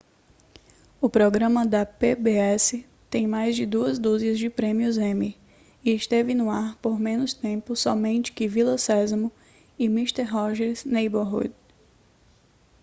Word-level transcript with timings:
o 0.99 1.07
programa 1.07 1.63
da 1.63 1.85
pbs 1.85 2.83
tem 3.07 3.27
mais 3.27 3.55
de 3.55 3.67
duas 3.67 3.99
dúzias 3.99 4.39
de 4.39 4.49
prêmios 4.49 4.97
emmy 4.97 5.37
e 5.85 5.91
esteve 5.93 6.33
no 6.33 6.49
ar 6.49 6.75
por 6.79 6.99
menos 6.99 7.35
tempo 7.35 7.75
somente 7.75 8.31
que 8.31 8.47
vila 8.47 8.79
sésamo 8.79 9.31
e 9.77 9.87
mister 9.87 10.27
rogers' 10.33 10.85
neighborhood 10.87 11.53